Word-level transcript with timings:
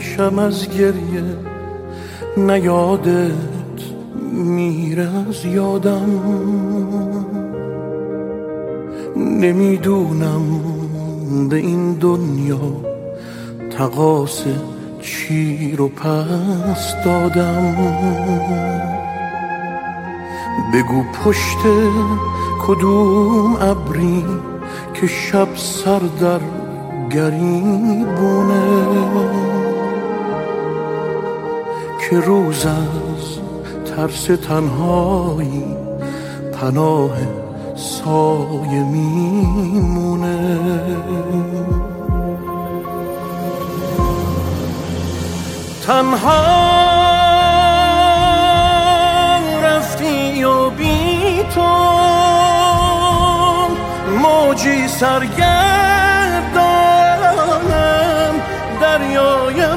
باشم 0.00 0.38
از 0.38 0.68
گریه 0.68 1.24
نیادت 2.36 3.80
میره 4.32 5.08
از 5.28 5.44
یادم. 5.44 6.10
نمی‌دونم 9.16 10.42
به 11.48 11.56
این 11.56 11.92
دنیا 11.92 12.60
تقاس 13.78 14.44
چی 15.00 15.74
رو 15.76 15.88
پس 15.88 16.94
دادم. 17.04 17.76
بگو 20.74 21.02
پشت 21.24 21.58
کدوم 22.66 23.56
ابری 23.60 24.24
که 24.94 25.06
شب 25.06 25.48
سر 25.56 26.00
در 26.20 26.40
گریبونه. 27.10 28.69
که 32.10 32.20
روز 32.20 32.66
از 32.66 33.38
ترس 33.96 34.24
تنهایی 34.24 35.76
پناه 36.60 37.16
سایه 37.76 38.84
میمونه. 38.84 40.48
تنها 45.86 46.70
رفتی 49.62 50.44
و 50.44 50.70
بی 50.70 51.42
تو 51.54 51.70
موجی 54.22 54.88
سرگردانم 54.88 55.30
دریایم 58.80 59.69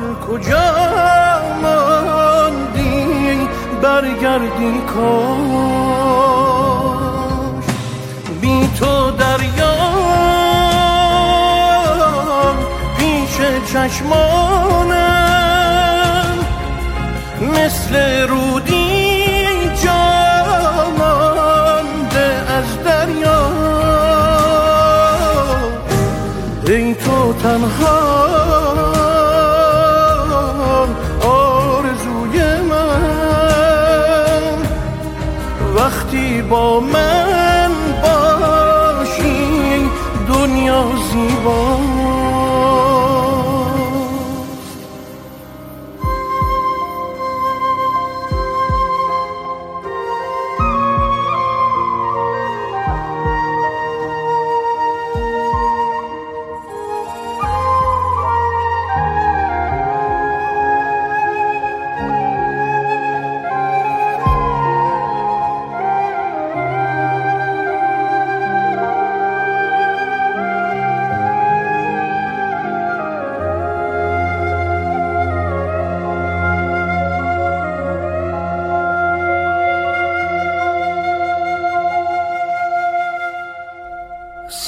کجا 0.00 0.72
ماندی 1.62 3.48
برگردی 3.82 4.80
کاش؟ 4.94 6.16
بی 8.40 8.70
تو 8.78 9.10
دریا 9.10 9.76
پیش 12.98 13.36
چشمانم 13.72 15.16
مثل 17.40 17.94
رودی 18.28 19.26
جامانده 19.84 21.16
از 22.58 22.82
دریا. 22.84 23.42
ای 26.66 26.94
تو 26.94 27.32
تنها 27.32 28.85
من 36.80 37.72
باشی 38.02 39.90
دنیا 40.28 40.84
زیباست 41.12 41.95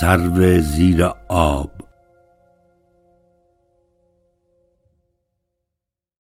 سرو 0.01 0.61
زیر 0.61 1.05
آب. 1.29 1.71